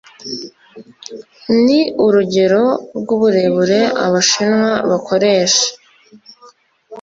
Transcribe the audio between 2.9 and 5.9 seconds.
rw uburebure abashinwa bakoresha